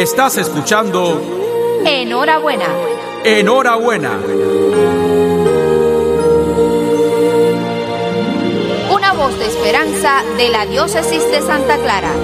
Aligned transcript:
Estás 0.00 0.38
escuchando 0.38 1.20
Enhorabuena. 1.84 2.68
Enhorabuena. 3.22 4.18
Una 8.90 9.12
voz 9.12 9.38
de 9.38 9.44
esperanza 9.44 10.22
de 10.38 10.48
la 10.48 10.64
diócesis 10.64 11.22
de 11.30 11.42
Santa 11.42 11.76
Clara. 11.76 12.14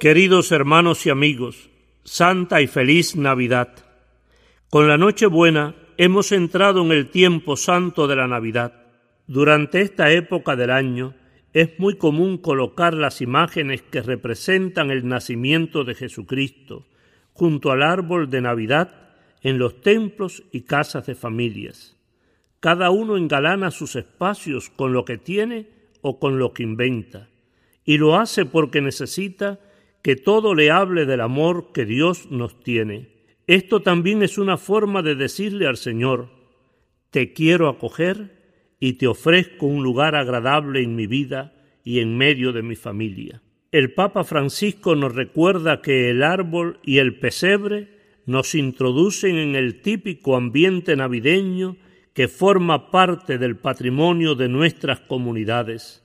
Queridos 0.00 0.50
hermanos 0.50 1.06
y 1.06 1.10
amigos, 1.10 1.70
Santa 2.02 2.60
y 2.62 2.66
feliz 2.66 3.14
Navidad. 3.14 3.68
Con 4.70 4.88
la 4.88 4.98
Nochebuena 4.98 5.76
hemos 5.98 6.32
entrado 6.32 6.82
en 6.82 6.90
el 6.90 7.10
tiempo 7.10 7.56
santo 7.56 8.08
de 8.08 8.16
la 8.16 8.26
Navidad. 8.26 8.81
Durante 9.32 9.80
esta 9.80 10.12
época 10.12 10.56
del 10.56 10.70
año 10.70 11.14
es 11.54 11.78
muy 11.78 11.96
común 11.96 12.36
colocar 12.36 12.92
las 12.92 13.22
imágenes 13.22 13.80
que 13.80 14.02
representan 14.02 14.90
el 14.90 15.08
nacimiento 15.08 15.84
de 15.84 15.94
Jesucristo 15.94 16.86
junto 17.32 17.70
al 17.70 17.82
árbol 17.82 18.28
de 18.28 18.42
Navidad 18.42 18.90
en 19.40 19.56
los 19.56 19.80
templos 19.80 20.42
y 20.52 20.64
casas 20.64 21.06
de 21.06 21.14
familias. 21.14 21.96
Cada 22.60 22.90
uno 22.90 23.16
engalana 23.16 23.70
sus 23.70 23.96
espacios 23.96 24.68
con 24.68 24.92
lo 24.92 25.06
que 25.06 25.16
tiene 25.16 25.66
o 26.02 26.18
con 26.18 26.38
lo 26.38 26.52
que 26.52 26.64
inventa, 26.64 27.30
y 27.86 27.96
lo 27.96 28.16
hace 28.16 28.44
porque 28.44 28.82
necesita 28.82 29.60
que 30.02 30.14
todo 30.14 30.54
le 30.54 30.70
hable 30.70 31.06
del 31.06 31.22
amor 31.22 31.72
que 31.72 31.86
Dios 31.86 32.30
nos 32.30 32.60
tiene. 32.60 33.08
Esto 33.46 33.80
también 33.80 34.22
es 34.22 34.36
una 34.36 34.58
forma 34.58 35.00
de 35.00 35.14
decirle 35.14 35.66
al 35.66 35.78
Señor, 35.78 36.28
te 37.10 37.32
quiero 37.32 37.70
acoger 37.70 38.41
y 38.82 38.94
te 38.94 39.06
ofrezco 39.06 39.66
un 39.66 39.84
lugar 39.84 40.16
agradable 40.16 40.82
en 40.82 40.96
mi 40.96 41.06
vida 41.06 41.52
y 41.84 42.00
en 42.00 42.18
medio 42.18 42.52
de 42.52 42.64
mi 42.64 42.74
familia. 42.74 43.40
El 43.70 43.94
Papa 43.94 44.24
Francisco 44.24 44.96
nos 44.96 45.14
recuerda 45.14 45.80
que 45.80 46.10
el 46.10 46.24
árbol 46.24 46.80
y 46.82 46.98
el 46.98 47.20
pesebre 47.20 47.90
nos 48.26 48.56
introducen 48.56 49.36
en 49.36 49.54
el 49.54 49.82
típico 49.82 50.34
ambiente 50.34 50.96
navideño 50.96 51.76
que 52.12 52.26
forma 52.26 52.90
parte 52.90 53.38
del 53.38 53.56
patrimonio 53.56 54.34
de 54.34 54.48
nuestras 54.48 54.98
comunidades, 54.98 56.02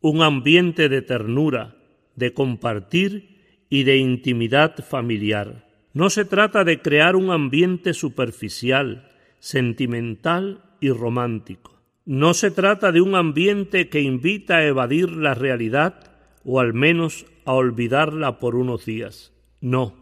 un 0.00 0.20
ambiente 0.20 0.88
de 0.88 1.02
ternura, 1.02 1.76
de 2.16 2.32
compartir 2.32 3.62
y 3.70 3.84
de 3.84 3.96
intimidad 3.98 4.74
familiar. 4.84 5.68
No 5.92 6.10
se 6.10 6.24
trata 6.24 6.64
de 6.64 6.82
crear 6.82 7.14
un 7.14 7.30
ambiente 7.30 7.94
superficial, 7.94 9.08
sentimental 9.38 10.64
y 10.80 10.90
romántico. 10.90 11.77
No 12.08 12.32
se 12.32 12.50
trata 12.50 12.90
de 12.90 13.02
un 13.02 13.14
ambiente 13.14 13.90
que 13.90 14.00
invita 14.00 14.56
a 14.56 14.64
evadir 14.64 15.10
la 15.10 15.34
realidad 15.34 16.10
o 16.42 16.58
al 16.58 16.72
menos 16.72 17.26
a 17.44 17.52
olvidarla 17.52 18.38
por 18.38 18.56
unos 18.56 18.86
días. 18.86 19.30
No. 19.60 19.94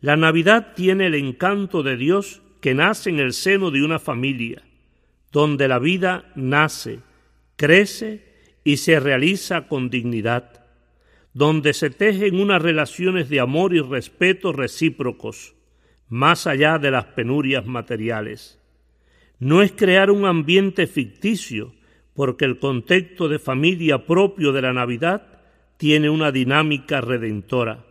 La 0.00 0.16
Navidad 0.16 0.74
tiene 0.76 1.06
el 1.06 1.16
encanto 1.16 1.82
de 1.82 1.96
Dios 1.96 2.40
que 2.60 2.72
nace 2.72 3.10
en 3.10 3.18
el 3.18 3.32
seno 3.32 3.72
de 3.72 3.82
una 3.82 3.98
familia, 3.98 4.62
donde 5.32 5.66
la 5.66 5.80
vida 5.80 6.30
nace, 6.36 7.00
crece 7.56 8.22
y 8.62 8.76
se 8.76 9.00
realiza 9.00 9.66
con 9.66 9.90
dignidad, 9.90 10.64
donde 11.34 11.72
se 11.72 11.90
tejen 11.90 12.38
unas 12.38 12.62
relaciones 12.62 13.28
de 13.28 13.40
amor 13.40 13.74
y 13.74 13.80
respeto 13.80 14.52
recíprocos, 14.52 15.56
más 16.08 16.46
allá 16.46 16.78
de 16.78 16.92
las 16.92 17.06
penurias 17.06 17.66
materiales 17.66 18.59
no 19.40 19.62
es 19.62 19.72
crear 19.72 20.10
un 20.10 20.26
ambiente 20.26 20.86
ficticio, 20.86 21.72
porque 22.14 22.44
el 22.44 22.58
contexto 22.58 23.28
de 23.28 23.38
familia 23.38 24.06
propio 24.06 24.52
de 24.52 24.62
la 24.62 24.74
Navidad 24.74 25.26
tiene 25.78 26.10
una 26.10 26.30
dinámica 26.30 27.00
redentora, 27.00 27.86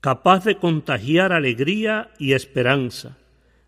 capaz 0.00 0.44
de 0.44 0.56
contagiar 0.56 1.32
alegría 1.32 2.10
y 2.18 2.32
esperanza, 2.32 3.18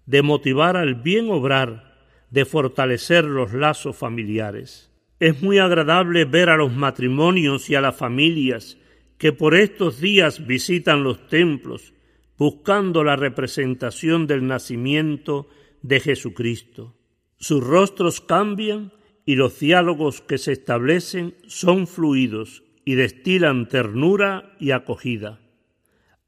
de 0.05 0.23
motivar 0.23 0.77
al 0.77 0.97
bien 0.97 1.31
obrar, 1.31 1.95
de 2.31 2.45
fortalecer 2.45 3.25
los 3.25 3.53
lazos 3.53 3.97
familiares. 3.97 4.91
Es 5.21 5.41
muy 5.41 5.59
agradable 5.59 6.25
ver 6.25 6.49
a 6.49 6.57
los 6.57 6.73
matrimonios 6.73 7.71
y 7.71 7.77
a 7.77 7.81
las 7.81 7.97
familias 7.97 8.79
que 9.17 9.33
por 9.33 9.55
estos 9.55 10.01
días 10.01 10.45
visitan 10.45 11.05
los 11.05 11.29
templos 11.29 11.93
buscando 12.37 13.05
la 13.05 13.15
representación 13.15 14.27
del 14.27 14.45
nacimiento 14.45 15.49
de 15.83 16.01
Jesucristo. 16.01 16.97
Sus 17.43 17.61
rostros 17.65 18.21
cambian 18.21 18.93
y 19.27 19.35
los 19.35 19.59
diálogos 19.59 20.21
que 20.21 20.39
se 20.39 20.53
establecen 20.53 21.35
son 21.49 21.89
fluidos 21.89 22.63
y 22.85 22.95
destilan 22.95 23.69
ternura 23.69 24.55
y 24.61 24.71
acogida. 24.71 25.41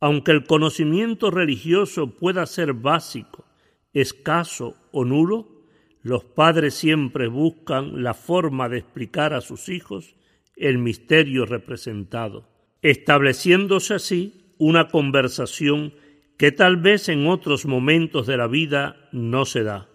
Aunque 0.01 0.33
el 0.33 0.43
conocimiento 0.43 1.31
religioso 1.31 2.17
pueda 2.19 2.45
ser 2.47 2.73
básico, 2.73 3.45
escaso 3.93 4.77
o 4.91 5.05
nulo, 5.05 5.69
los 6.03 6.25
padres 6.25 6.75
siempre 6.75 7.29
buscan 7.29 8.03
la 8.03 8.15
forma 8.15 8.69
de 8.69 8.79
explicar 8.79 9.35
a 9.35 9.41
sus 9.41 9.69
hijos 9.69 10.17
el 10.57 10.79
misterio 10.79 11.47
representado, 11.47 12.49
estableciéndose 12.83 13.95
así 13.95 14.53
una 14.59 14.89
conversación 14.89 15.95
que 16.37 16.51
tal 16.51 16.77
vez 16.77 17.09
en 17.09 17.29
otros 17.29 17.67
momentos 17.67 18.27
de 18.27 18.37
la 18.37 18.49
vida 18.49 19.09
no 19.13 19.45
se 19.45 19.63
da. 19.63 19.94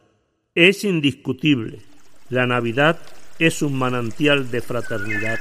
Es 0.60 0.84
indiscutible, 0.84 1.80
la 2.28 2.46
Navidad 2.46 3.00
es 3.40 3.62
un 3.62 3.80
manantial 3.80 4.52
de 4.52 4.60
fraternidad, 4.60 5.40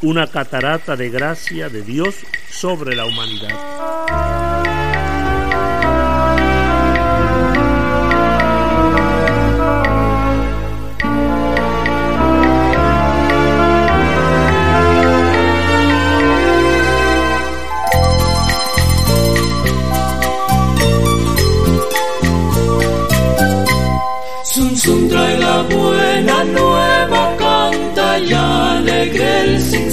una 0.00 0.26
catarata 0.26 0.96
de 0.96 1.10
gracia 1.10 1.68
de 1.68 1.82
Dios 1.82 2.16
sobre 2.50 2.96
la 2.96 3.06
humanidad. 3.06 4.41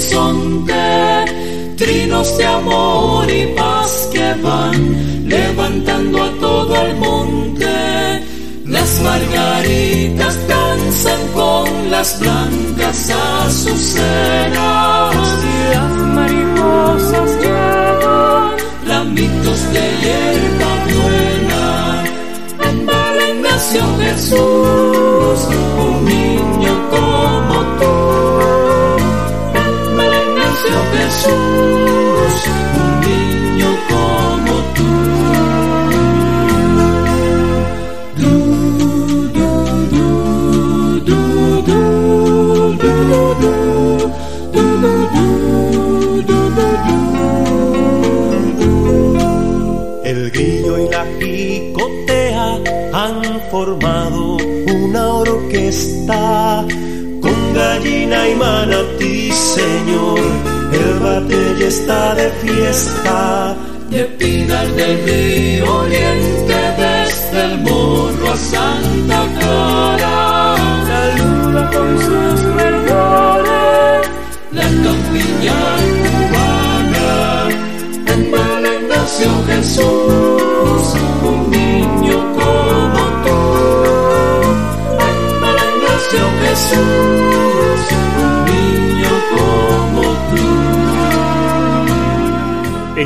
sinsonte, 0.00 1.76
trinos 1.76 2.38
de 2.38 2.46
amor 2.46 3.30
y 3.30 3.54
paz 3.54 4.08
que 4.12 4.34
van 4.42 5.28
levantando 5.28 6.22
a 6.22 6.30
todo 6.38 6.74
el 6.76 6.96
monte. 6.96 8.24
Las 8.66 9.00
margaritas 9.02 10.38
danzan 10.48 11.28
con 11.34 11.90
las 11.90 12.18
blancas 12.20 13.10
azucenas 13.10 15.16
las 15.74 15.90
mariposas 16.14 17.30
llevan 17.42 18.56
ramitos 18.86 19.60
de 19.72 19.84
hierba 20.02 20.70
buena. 20.94 21.66
En 22.62 22.76
Jesús 24.00 25.09
un 31.26 33.00
niño 33.00 33.70
como 33.88 34.54
tú. 34.76 34.90
El 50.04 50.32
y 50.78 50.88
la 50.90 51.04
han 52.92 53.40
formado 53.50 54.36
una 54.66 55.08
orquesta 55.08 56.66
con 57.20 57.54
gallina 57.54 58.28
y 58.28 58.34
manatí, 58.34 59.32
Señor. 59.32 60.29
Está 61.70 62.16
de 62.16 62.28
fiesta. 62.42 63.56
De 63.90 64.02
Pinar 64.18 64.66
del 64.74 65.04
Río 65.04 65.72
Oriente, 65.72 66.56
desde 66.76 67.44
el 67.44 67.58
Morro 67.60 68.32
a 68.32 68.36
Santa 68.36 68.89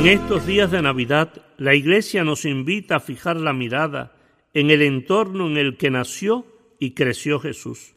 En 0.05 0.21
estos 0.21 0.45
días 0.45 0.69
de 0.69 0.83
Navidad, 0.83 1.33
la 1.57 1.73
Iglesia 1.73 2.23
nos 2.23 2.45
invita 2.45 2.97
a 2.97 2.99
fijar 2.99 3.37
la 3.37 3.53
mirada 3.53 4.15
en 4.53 4.69
el 4.69 4.83
entorno 4.83 5.47
en 5.47 5.57
el 5.57 5.77
que 5.77 5.89
nació 5.89 6.45
y 6.79 6.91
creció 6.91 7.39
Jesús, 7.39 7.95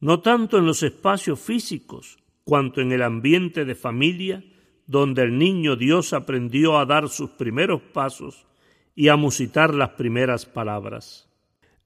no 0.00 0.20
tanto 0.20 0.56
en 0.56 0.64
los 0.64 0.82
espacios 0.82 1.38
físicos, 1.38 2.16
cuanto 2.42 2.80
en 2.80 2.90
el 2.90 3.02
ambiente 3.02 3.66
de 3.66 3.74
familia 3.74 4.44
donde 4.86 5.24
el 5.24 5.36
niño 5.36 5.76
Dios 5.76 6.14
aprendió 6.14 6.78
a 6.78 6.86
dar 6.86 7.10
sus 7.10 7.28
primeros 7.32 7.82
pasos 7.82 8.46
y 8.94 9.08
a 9.08 9.16
musitar 9.16 9.74
las 9.74 9.90
primeras 9.90 10.46
palabras. 10.46 11.28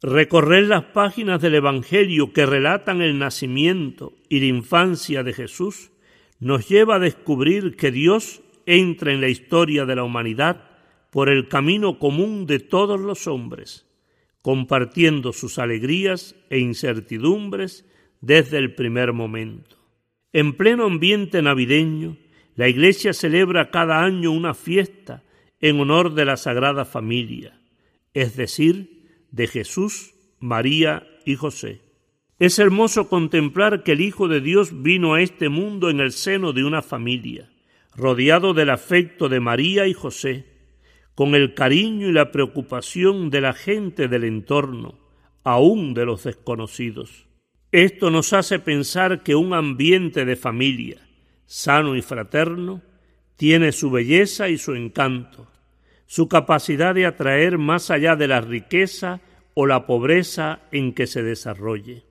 Recorrer 0.00 0.68
las 0.68 0.84
páginas 0.84 1.42
del 1.42 1.56
Evangelio 1.56 2.32
que 2.32 2.46
relatan 2.46 3.02
el 3.02 3.18
nacimiento 3.18 4.12
y 4.28 4.38
la 4.38 4.46
infancia 4.46 5.24
de 5.24 5.32
Jesús 5.32 5.90
nos 6.38 6.68
lleva 6.68 6.94
a 6.94 7.00
descubrir 7.00 7.74
que 7.74 7.90
Dios 7.90 8.42
entra 8.70 9.12
en 9.12 9.20
la 9.20 9.28
historia 9.28 9.84
de 9.84 9.96
la 9.96 10.04
humanidad 10.04 10.62
por 11.10 11.28
el 11.28 11.48
camino 11.48 11.98
común 11.98 12.46
de 12.46 12.60
todos 12.60 13.00
los 13.00 13.26
hombres, 13.26 13.86
compartiendo 14.42 15.32
sus 15.32 15.58
alegrías 15.58 16.36
e 16.50 16.60
incertidumbres 16.60 17.84
desde 18.20 18.58
el 18.58 18.74
primer 18.76 19.12
momento. 19.12 19.76
En 20.32 20.52
pleno 20.52 20.84
ambiente 20.84 21.42
navideño, 21.42 22.16
la 22.54 22.68
Iglesia 22.68 23.12
celebra 23.12 23.70
cada 23.70 24.04
año 24.04 24.30
una 24.30 24.54
fiesta 24.54 25.24
en 25.60 25.80
honor 25.80 26.14
de 26.14 26.24
la 26.24 26.36
Sagrada 26.36 26.84
Familia, 26.84 27.60
es 28.14 28.36
decir, 28.36 29.26
de 29.32 29.48
Jesús, 29.48 30.14
María 30.38 31.06
y 31.26 31.34
José. 31.34 31.80
Es 32.38 32.60
hermoso 32.60 33.08
contemplar 33.08 33.82
que 33.82 33.92
el 33.92 34.00
Hijo 34.00 34.28
de 34.28 34.40
Dios 34.40 34.82
vino 34.82 35.14
a 35.14 35.22
este 35.22 35.48
mundo 35.48 35.90
en 35.90 35.98
el 35.98 36.12
seno 36.12 36.52
de 36.52 36.64
una 36.64 36.82
familia 36.82 37.49
rodeado 37.96 38.54
del 38.54 38.70
afecto 38.70 39.28
de 39.28 39.40
María 39.40 39.86
y 39.86 39.94
José, 39.94 40.46
con 41.14 41.34
el 41.34 41.54
cariño 41.54 42.08
y 42.08 42.12
la 42.12 42.32
preocupación 42.32 43.30
de 43.30 43.40
la 43.40 43.52
gente 43.52 44.08
del 44.08 44.24
entorno, 44.24 44.98
aun 45.44 45.94
de 45.94 46.04
los 46.04 46.24
desconocidos. 46.24 47.26
Esto 47.72 48.10
nos 48.10 48.32
hace 48.32 48.58
pensar 48.58 49.22
que 49.22 49.34
un 49.34 49.54
ambiente 49.54 50.24
de 50.24 50.36
familia, 50.36 50.96
sano 51.46 51.94
y 51.96 52.02
fraterno, 52.02 52.82
tiene 53.36 53.72
su 53.72 53.90
belleza 53.90 54.48
y 54.48 54.58
su 54.58 54.74
encanto, 54.74 55.48
su 56.06 56.28
capacidad 56.28 56.94
de 56.94 57.06
atraer 57.06 57.58
más 57.58 57.90
allá 57.90 58.16
de 58.16 58.28
la 58.28 58.40
riqueza 58.40 59.20
o 59.54 59.66
la 59.66 59.86
pobreza 59.86 60.60
en 60.72 60.92
que 60.92 61.06
se 61.06 61.22
desarrolle. 61.22 62.04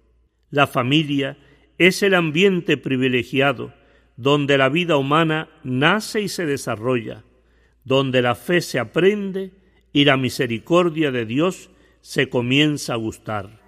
La 0.49 0.67
familia 0.67 1.37
es 1.77 2.03
el 2.03 2.13
ambiente 2.13 2.77
privilegiado 2.77 3.73
donde 4.19 4.57
la 4.57 4.67
vida 4.67 4.97
humana 4.97 5.47
nace 5.63 6.19
y 6.19 6.27
se 6.27 6.45
desarrolla, 6.45 7.23
donde 7.85 8.21
la 8.21 8.35
fe 8.35 8.59
se 8.59 8.77
aprende 8.77 9.53
y 9.93 10.03
la 10.03 10.17
misericordia 10.17 11.09
de 11.09 11.25
Dios 11.25 11.69
se 12.01 12.27
comienza 12.27 12.95
a 12.95 12.97
gustar. 12.97 13.58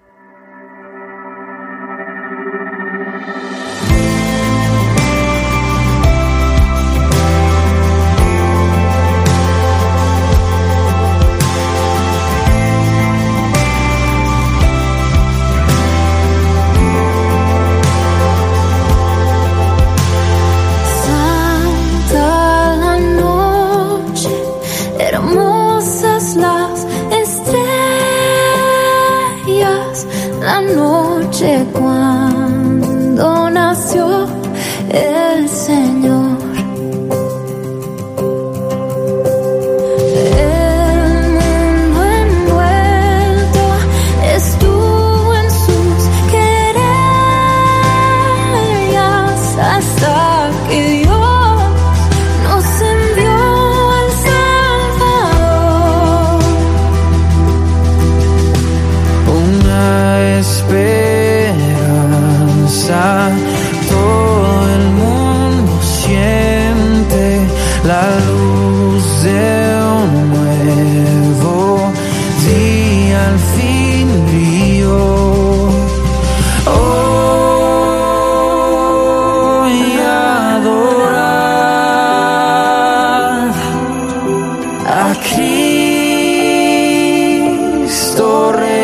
Cristo 88.12 88.52
Rey. 88.52 88.81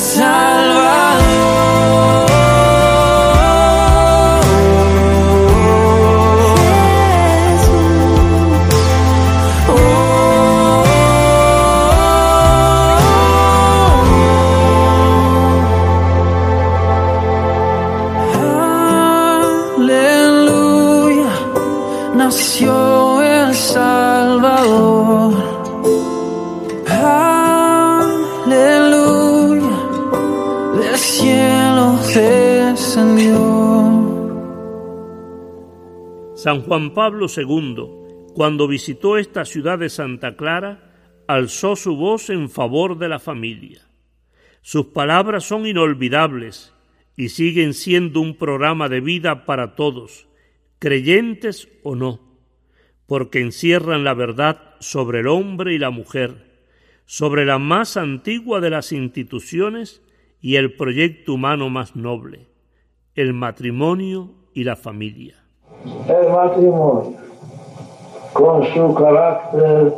Time. 0.00 0.39
Juan 36.70 36.94
Pablo 36.94 37.26
II, 37.26 38.32
cuando 38.32 38.68
visitó 38.68 39.18
esta 39.18 39.44
ciudad 39.44 39.80
de 39.80 39.88
Santa 39.88 40.36
Clara, 40.36 41.18
alzó 41.26 41.74
su 41.74 41.96
voz 41.96 42.30
en 42.30 42.48
favor 42.48 42.96
de 42.96 43.08
la 43.08 43.18
familia. 43.18 43.88
Sus 44.62 44.86
palabras 44.86 45.42
son 45.42 45.66
inolvidables 45.66 46.72
y 47.16 47.30
siguen 47.30 47.74
siendo 47.74 48.20
un 48.20 48.36
programa 48.36 48.88
de 48.88 49.00
vida 49.00 49.46
para 49.46 49.74
todos, 49.74 50.28
creyentes 50.78 51.68
o 51.82 51.96
no, 51.96 52.38
porque 53.06 53.40
encierran 53.40 54.04
la 54.04 54.14
verdad 54.14 54.76
sobre 54.78 55.18
el 55.18 55.26
hombre 55.26 55.74
y 55.74 55.78
la 55.78 55.90
mujer, 55.90 56.62
sobre 57.04 57.46
la 57.46 57.58
más 57.58 57.96
antigua 57.96 58.60
de 58.60 58.70
las 58.70 58.92
instituciones 58.92 60.04
y 60.40 60.54
el 60.54 60.74
proyecto 60.74 61.34
humano 61.34 61.68
más 61.68 61.96
noble, 61.96 62.46
el 63.16 63.32
matrimonio 63.32 64.36
y 64.54 64.62
la 64.62 64.76
familia. 64.76 65.39
El 66.10 66.28
matrimonio, 66.32 67.12
con 68.32 68.64
su 68.64 68.94
carácter 68.94 69.94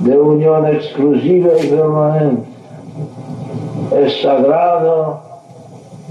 de 0.00 0.18
unión 0.18 0.66
exclusiva 0.68 1.50
y 1.62 1.66
permanente, 1.66 2.48
es 3.94 4.22
sagrado 4.22 5.20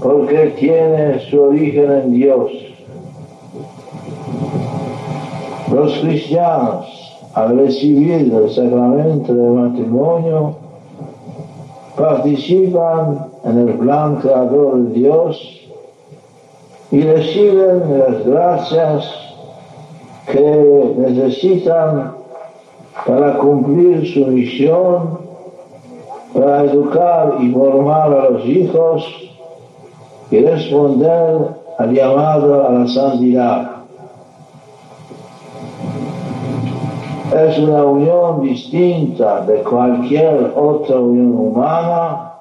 porque 0.00 0.54
tiene 0.58 1.18
su 1.28 1.42
origen 1.42 1.90
en 1.90 2.12
Dios. 2.12 2.52
Los 5.72 5.98
cristianos, 5.98 6.86
al 7.34 7.58
recibir 7.58 8.32
el 8.32 8.50
sacramento 8.50 9.34
del 9.34 9.50
matrimonio, 9.50 10.54
participan 11.96 13.30
en 13.42 13.68
el 13.68 13.74
plan 13.78 14.16
creador 14.16 14.78
de 14.78 14.92
Dios 14.92 15.65
y 16.96 17.02
reciben 17.02 17.98
las 17.98 18.24
gracias 18.24 19.04
que 20.32 20.94
necesitan 20.96 22.14
para 23.06 23.36
cumplir 23.36 24.10
su 24.14 24.26
misión, 24.28 25.18
para 26.32 26.62
educar 26.62 27.34
y 27.42 27.50
formar 27.50 28.14
a 28.14 28.30
los 28.30 28.46
hijos 28.46 29.04
y 30.30 30.40
responder 30.40 31.48
al 31.78 31.92
llamado 31.92 32.66
a 32.66 32.72
la 32.72 32.88
santidad. 32.88 33.72
Es 37.30 37.58
una 37.58 37.84
unión 37.84 38.40
distinta 38.40 39.44
de 39.44 39.62
cualquier 39.64 40.50
otra 40.56 40.98
unión 40.98 41.36
humana. 41.36 42.32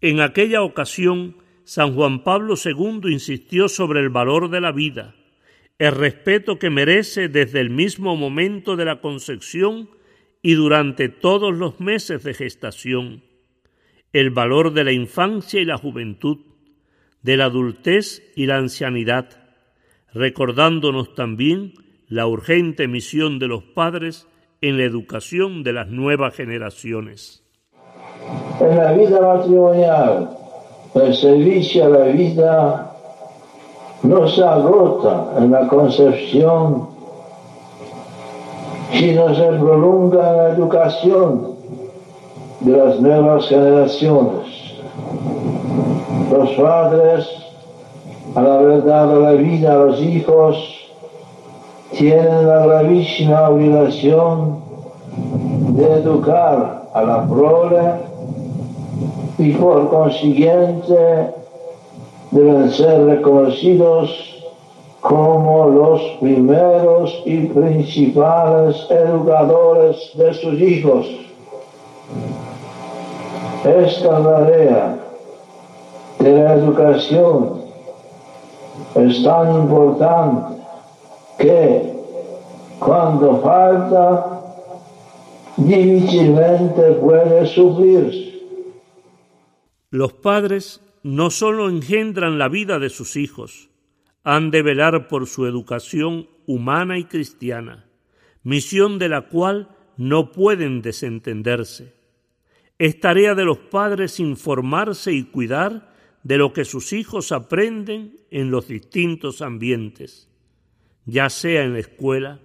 En 0.00 0.20
aquella 0.20 0.62
ocasión, 0.62 1.36
San 1.66 1.96
Juan 1.96 2.22
Pablo 2.22 2.54
II 2.64 3.10
insistió 3.10 3.68
sobre 3.68 3.98
el 3.98 4.08
valor 4.08 4.50
de 4.50 4.60
la 4.60 4.70
vida, 4.70 5.16
el 5.80 5.90
respeto 5.90 6.60
que 6.60 6.70
merece 6.70 7.28
desde 7.28 7.58
el 7.58 7.70
mismo 7.70 8.14
momento 8.14 8.76
de 8.76 8.84
la 8.84 9.00
concepción 9.00 9.90
y 10.42 10.54
durante 10.54 11.08
todos 11.08 11.52
los 11.52 11.80
meses 11.80 12.22
de 12.22 12.34
gestación, 12.34 13.24
el 14.12 14.30
valor 14.30 14.74
de 14.74 14.84
la 14.84 14.92
infancia 14.92 15.60
y 15.60 15.64
la 15.64 15.76
juventud, 15.76 16.38
de 17.22 17.36
la 17.36 17.46
adultez 17.46 18.22
y 18.36 18.46
la 18.46 18.58
ancianidad, 18.58 19.26
recordándonos 20.14 21.16
también 21.16 21.72
la 22.06 22.28
urgente 22.28 22.86
misión 22.86 23.40
de 23.40 23.48
los 23.48 23.64
padres 23.64 24.28
en 24.60 24.78
la 24.78 24.84
educación 24.84 25.64
de 25.64 25.72
las 25.72 25.88
nuevas 25.88 26.32
generaciones. 26.32 27.42
En 28.60 28.76
la 28.76 29.20
matrimonial 29.20 30.45
el 30.96 31.14
servicio 31.14 31.84
a 31.84 31.88
la 31.88 32.04
vida 32.06 32.90
no 34.02 34.28
se 34.28 34.42
agota 34.42 35.32
en 35.38 35.50
la 35.50 35.68
concepción, 35.68 36.88
sino 38.92 39.34
se 39.34 39.46
prolonga 39.58 40.30
en 40.30 40.36
la 40.36 40.48
educación 40.50 41.56
de 42.60 42.76
las 42.76 43.00
nuevas 43.00 43.46
generaciones. 43.46 44.46
Los 46.32 46.50
padres, 46.52 47.28
al 48.34 48.50
haber 48.50 48.84
dado 48.84 49.20
la 49.20 49.32
vida 49.32 49.72
a 49.74 49.76
los 49.76 50.00
hijos, 50.00 50.56
tienen 51.92 52.48
la 52.48 52.66
gravísima 52.66 53.48
obligación 53.50 54.60
de 55.68 55.92
educar 55.92 56.88
a 56.92 57.02
la 57.02 57.26
prole 57.26 58.05
y 59.38 59.52
por 59.52 59.88
consiguiente 59.90 61.34
deben 62.30 62.70
ser 62.70 63.04
reconocidos 63.04 64.36
como 65.00 65.66
los 65.66 66.00
primeros 66.20 67.22
y 67.24 67.46
principales 67.46 68.76
educadores 68.90 70.10
de 70.14 70.34
sus 70.34 70.60
hijos. 70.60 71.06
Esta 73.64 74.22
tarea 74.22 74.98
de 76.18 76.32
la 76.32 76.54
educación 76.54 77.62
es 78.94 79.22
tan 79.22 79.54
importante 79.54 80.62
que 81.38 81.94
cuando 82.80 83.36
falta 83.38 84.40
difícilmente 85.56 86.82
puede 86.92 87.46
suplirse. 87.46 88.35
Los 89.90 90.14
padres 90.14 90.80
no 91.02 91.30
sólo 91.30 91.68
engendran 91.68 92.38
la 92.38 92.48
vida 92.48 92.78
de 92.78 92.90
sus 92.90 93.16
hijos, 93.16 93.70
han 94.24 94.50
de 94.50 94.62
velar 94.62 95.06
por 95.06 95.26
su 95.28 95.46
educación 95.46 96.28
humana 96.46 96.98
y 96.98 97.04
cristiana, 97.04 97.88
misión 98.42 98.98
de 98.98 99.08
la 99.08 99.28
cual 99.28 99.68
no 99.96 100.32
pueden 100.32 100.82
desentenderse. 100.82 101.94
Es 102.78 102.98
tarea 103.00 103.34
de 103.34 103.44
los 103.44 103.58
padres 103.58 104.18
informarse 104.18 105.12
y 105.12 105.24
cuidar 105.24 105.94
de 106.24 106.38
lo 106.38 106.52
que 106.52 106.64
sus 106.64 106.92
hijos 106.92 107.30
aprenden 107.30 108.16
en 108.32 108.50
los 108.50 108.66
distintos 108.66 109.42
ambientes, 109.42 110.28
ya 111.04 111.30
sea 111.30 111.62
en 111.62 111.74
la 111.74 111.78
escuela, 111.78 112.40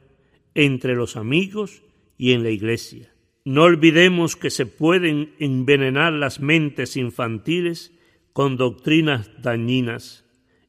entre 0.54 0.94
los 0.96 1.18
amigos 1.18 1.82
y 2.18 2.34
en 2.34 2.44
la 2.44 2.52
iglesia. 2.52 3.11
No 3.44 3.64
olvidemos 3.64 4.36
que 4.36 4.52
se 4.52 4.68
pueden 4.68 5.34
envenenar 5.40 6.14
las 6.14 6.40
mentes 6.40 6.96
infantiles 6.96 7.92
con 8.34 8.56
doctrinas 8.56 9.32
dañinas 9.42 10.24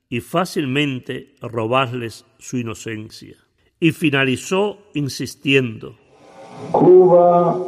y 0.08 0.20
fácilmente 0.20 1.34
robarles 1.42 2.24
su 2.38 2.56
inocencia. 2.56 3.36
Y 3.78 3.92
finalizó 3.92 4.78
insistiendo. 4.94 5.96
Cuba, 6.70 7.58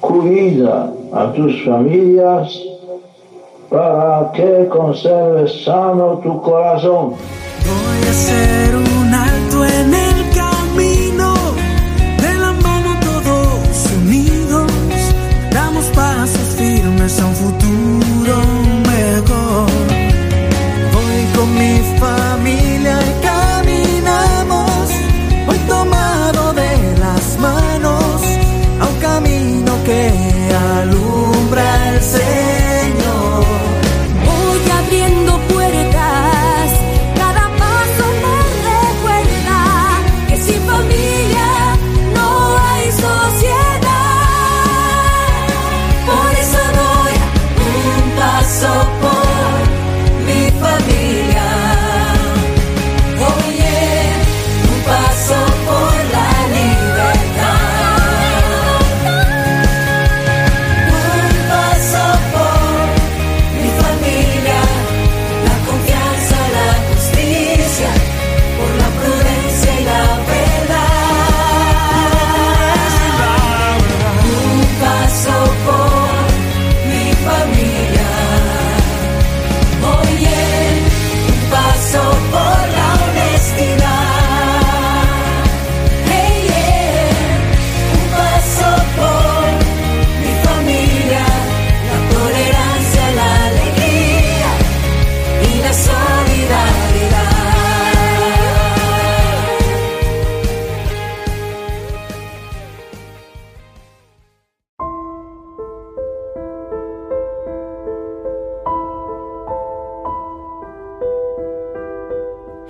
cuida 0.00 0.92
a 1.12 1.32
tus 1.32 1.64
familias 1.64 2.62
para 3.68 4.30
que 4.32 4.68
conserves 4.68 5.64
sano 5.64 6.20
tu 6.22 6.40
corazón. 6.42 7.10
Voy 7.10 8.06
a 8.06 8.10
hacer 8.10 8.71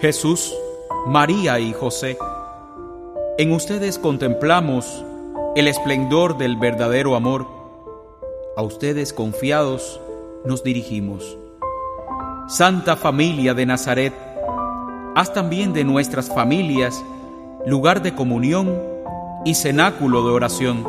Jesús, 0.02 0.52
María 1.06 1.60
y 1.60 1.72
José. 1.72 2.18
En 3.38 3.52
ustedes 3.52 4.00
contemplamos 4.00 5.04
el 5.54 5.68
esplendor 5.68 6.38
del 6.38 6.56
verdadero 6.56 7.14
amor. 7.14 7.46
A 8.56 8.62
ustedes 8.62 9.12
confiados 9.12 10.00
nos 10.44 10.64
dirigimos. 10.64 11.38
Santa 12.48 12.96
Familia 12.96 13.54
de 13.54 13.64
Nazaret, 13.64 14.12
haz 15.14 15.32
también 15.32 15.72
de 15.72 15.84
nuestras 15.84 16.34
familias 16.34 17.00
lugar 17.64 18.02
de 18.02 18.12
comunión 18.12 18.76
y 19.44 19.54
cenáculo 19.54 20.26
de 20.26 20.32
oración, 20.32 20.84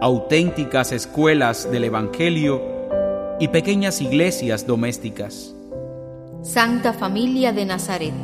auténticas 0.00 0.90
escuelas 0.90 1.70
del 1.70 1.84
Evangelio 1.84 2.62
y 3.38 3.48
pequeñas 3.48 4.00
iglesias 4.00 4.66
domésticas. 4.66 5.55
Santa 6.46 6.92
Familia 6.92 7.52
de 7.52 7.66
Nazaret, 7.66 8.14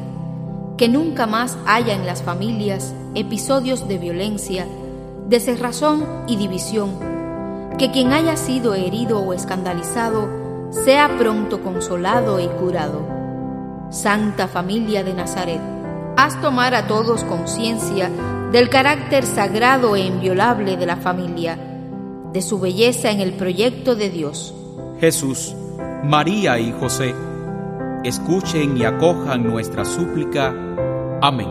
que 0.78 0.88
nunca 0.88 1.26
más 1.26 1.58
haya 1.66 1.92
en 1.92 2.06
las 2.06 2.22
familias 2.22 2.94
episodios 3.16 3.88
de 3.88 3.98
violencia, 3.98 4.64
de 5.28 5.40
cerrazón 5.40 6.06
y 6.28 6.36
división, 6.36 7.00
que 7.78 7.90
quien 7.90 8.12
haya 8.12 8.36
sido 8.36 8.74
herido 8.74 9.18
o 9.18 9.32
escandalizado 9.32 10.28
sea 10.70 11.18
pronto 11.18 11.64
consolado 11.64 12.38
y 12.38 12.46
curado. 12.46 13.04
Santa 13.90 14.46
Familia 14.46 15.02
de 15.02 15.14
Nazaret, 15.14 15.60
haz 16.16 16.40
tomar 16.40 16.76
a 16.76 16.86
todos 16.86 17.24
conciencia 17.24 18.08
del 18.52 18.70
carácter 18.70 19.26
sagrado 19.26 19.96
e 19.96 20.06
inviolable 20.06 20.76
de 20.76 20.86
la 20.86 20.96
familia, 20.96 21.58
de 22.32 22.40
su 22.40 22.60
belleza 22.60 23.10
en 23.10 23.20
el 23.20 23.32
proyecto 23.32 23.96
de 23.96 24.10
Dios. 24.10 24.54
Jesús, 25.00 25.56
María 26.04 26.60
y 26.60 26.70
José, 26.70 27.14
escuchen 28.04 28.76
y 28.76 28.84
acojan 28.84 29.44
nuestra 29.44 29.84
súplica. 29.84 30.54
Amén. 31.20 31.48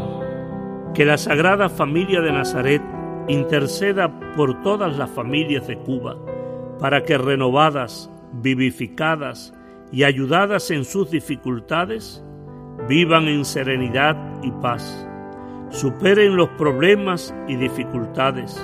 Que 0.93 1.05
la 1.05 1.17
Sagrada 1.17 1.69
Familia 1.69 2.19
de 2.21 2.33
Nazaret 2.33 2.81
interceda 3.27 4.11
por 4.35 4.61
todas 4.61 4.97
las 4.97 5.09
familias 5.09 5.67
de 5.67 5.77
Cuba, 5.77 6.17
para 6.79 7.03
que 7.03 7.17
renovadas, 7.17 8.09
vivificadas 8.33 9.53
y 9.91 10.03
ayudadas 10.03 10.71
en 10.71 10.83
sus 10.83 11.09
dificultades, 11.09 12.23
vivan 12.89 13.27
en 13.27 13.45
serenidad 13.45 14.17
y 14.43 14.51
paz, 14.51 15.07
superen 15.69 16.35
los 16.35 16.49
problemas 16.49 17.33
y 17.47 17.55
dificultades, 17.55 18.61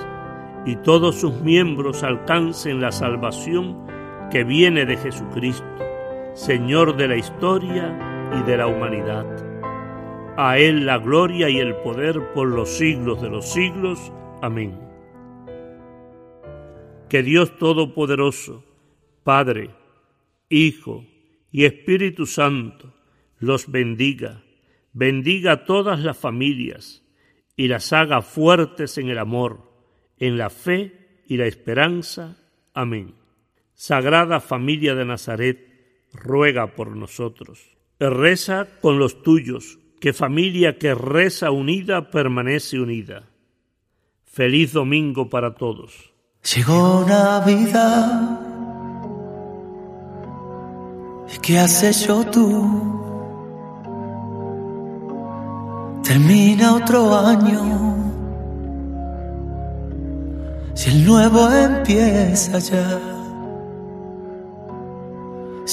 y 0.66 0.76
todos 0.76 1.18
sus 1.18 1.40
miembros 1.40 2.02
alcancen 2.02 2.82
la 2.82 2.92
salvación 2.92 3.78
que 4.30 4.44
viene 4.44 4.84
de 4.84 4.98
Jesucristo 4.98 5.87
Señor 6.38 6.96
de 6.96 7.08
la 7.08 7.16
historia 7.16 8.30
y 8.38 8.48
de 8.48 8.56
la 8.56 8.68
humanidad. 8.68 9.26
A 10.38 10.56
Él 10.56 10.86
la 10.86 10.98
gloria 10.98 11.50
y 11.50 11.58
el 11.58 11.74
poder 11.74 12.32
por 12.32 12.46
los 12.46 12.68
siglos 12.68 13.20
de 13.20 13.28
los 13.28 13.50
siglos. 13.50 14.12
Amén. 14.40 14.78
Que 17.08 17.24
Dios 17.24 17.58
Todopoderoso, 17.58 18.64
Padre, 19.24 19.70
Hijo 20.48 21.04
y 21.50 21.64
Espíritu 21.64 22.24
Santo, 22.24 22.94
los 23.40 23.68
bendiga, 23.68 24.44
bendiga 24.92 25.52
a 25.52 25.64
todas 25.64 25.98
las 25.98 26.16
familias 26.16 27.02
y 27.56 27.66
las 27.66 27.92
haga 27.92 28.22
fuertes 28.22 28.96
en 28.96 29.08
el 29.08 29.18
amor, 29.18 29.72
en 30.18 30.38
la 30.38 30.50
fe 30.50 31.24
y 31.26 31.36
la 31.36 31.46
esperanza. 31.46 32.38
Amén. 32.74 33.16
Sagrada 33.74 34.38
Familia 34.38 34.94
de 34.94 35.04
Nazaret, 35.04 35.67
ruega 36.12 36.74
por 36.74 36.96
nosotros. 36.96 37.76
Reza 38.00 38.66
con 38.80 38.98
los 38.98 39.22
tuyos, 39.22 39.78
que 40.00 40.12
familia 40.12 40.78
que 40.78 40.94
reza 40.94 41.50
unida 41.50 42.10
permanece 42.10 42.80
unida. 42.80 43.24
Feliz 44.24 44.72
domingo 44.72 45.28
para 45.28 45.54
todos. 45.54 46.12
Llegó 46.54 47.04
Navidad. 47.08 48.40
¿Y 51.34 51.38
qué 51.40 51.58
has 51.58 51.82
hecho 51.82 52.24
tú? 52.30 52.98
Termina 56.04 56.76
otro 56.76 57.14
año. 57.18 57.96
Si 60.74 60.90
el 60.90 61.04
nuevo 61.04 61.50
empieza 61.50 62.58
ya. 62.60 63.17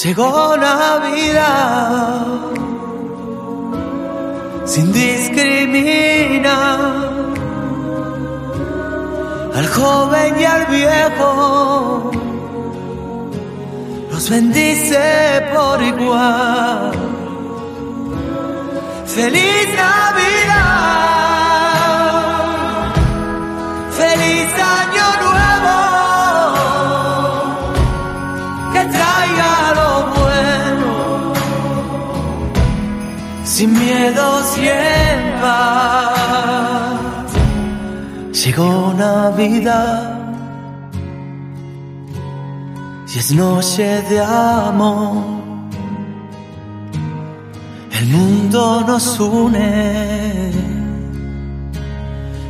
Llegó 0.04 0.58
Navidad 0.58 2.26
sin 4.66 4.92
discriminar 4.92 6.50
al 9.56 9.68
joven 9.68 10.36
y 10.38 10.44
al 10.44 10.66
viejo, 10.66 12.12
los 14.12 14.30
bendice 14.30 15.42
por 15.54 15.82
igual. 15.82 16.92
Feliz 19.06 19.68
Navidad, 19.78 21.15
sin 33.56 33.74
en 33.74 35.42
paz. 35.42 37.00
Llegó 38.34 38.94
Navidad 38.94 40.20
y 43.08 43.18
es 43.18 43.32
noche 43.32 44.02
de 44.10 44.20
amor. 44.20 45.24
El 47.98 48.06
mundo 48.08 48.62
nos 48.90 49.20
une 49.22 50.52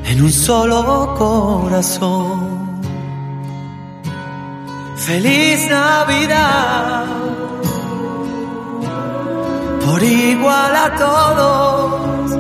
en 0.09 0.17
un 0.25 0.31
solo 0.31 0.79
corazón. 1.19 2.39
Feliz 4.95 5.69
Navidad, 5.69 6.35
igual 10.05 10.75
a 10.75 10.95
todos, 10.95 12.31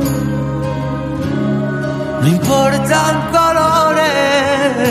no 2.21 2.27
importan 2.27 3.31
colores, 3.31 4.87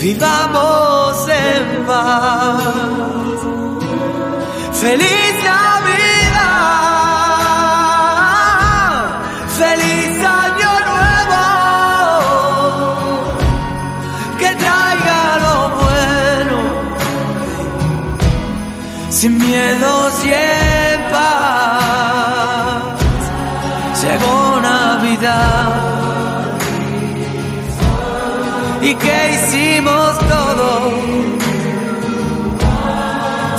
vivamos 0.00 1.28
en 1.28 1.86
paz. 1.86 3.00
Feliz 4.80 5.34
Navidad, 5.44 5.79
sin 19.20 19.38
en 19.42 21.00
paz. 21.12 22.82
Llegó 24.02 24.60
Navidad. 24.62 25.68
¿Y 28.80 28.94
qué 28.94 29.18
hicimos 29.34 30.18
todos? 30.20 30.92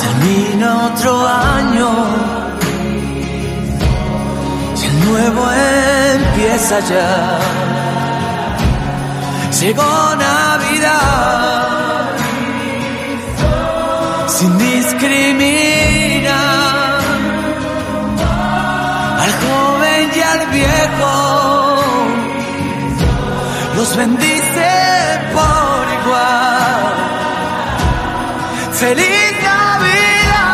Termina 0.01 0.67
otro 0.87 1.27
año 1.27 1.89
y 4.81 4.85
el 4.87 4.95
nuevo 5.09 5.43
empieza 6.15 6.79
ya. 6.79 7.39
Llegó 9.59 10.15
Navidad 10.15 11.80
sin 14.41 14.57
discriminar 14.57 16.31
al 19.23 19.31
joven 19.43 20.03
y 20.15 20.21
al 20.33 20.41
viejo. 20.57 21.13
Los 23.75 23.89
bendice 23.95 24.71
por 25.35 25.81
igual. 25.99 26.93
Feliz 28.81 29.31
Navidad, 29.51 30.51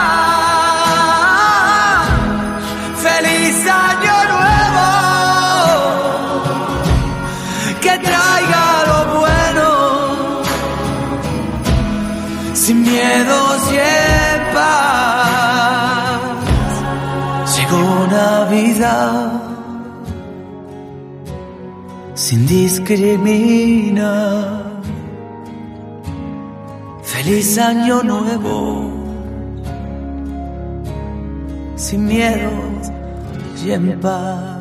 feliz 3.08 3.56
año 3.90 4.18
nuevo, 4.36 4.90
que 7.84 7.94
traiga 8.08 8.66
lo 8.90 9.00
bueno, 9.22 9.68
sin 12.54 12.78
miedos 12.82 13.47
sin 22.28 22.46
discriminar. 22.46 24.04
Feliz 27.02 27.58
año 27.58 28.04
nuevo, 28.04 28.92
sin 31.78 32.06
miedo 32.06 32.52
y 33.64 33.72
en 33.72 33.98
paz. 34.02 34.57